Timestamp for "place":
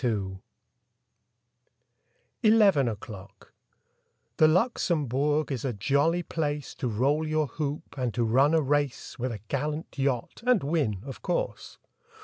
6.23-6.73